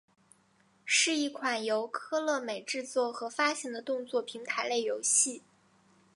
[0.83, 5.43] 是一款由科乐美制作和发行的动作平台类游戏。